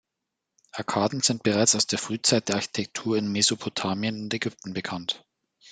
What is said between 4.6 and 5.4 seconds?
bekannt.